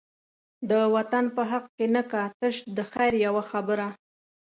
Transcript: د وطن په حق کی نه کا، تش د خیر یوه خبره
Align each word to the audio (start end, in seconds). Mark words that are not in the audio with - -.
د 0.69 0.71
وطن 0.95 1.25
په 1.35 1.41
حق 1.51 1.65
کی 1.77 1.85
نه 1.95 2.03
کا، 2.11 2.23
تش 2.39 2.55
د 2.75 2.77
خیر 2.91 3.13
یوه 3.25 3.43
خبره 3.51 3.87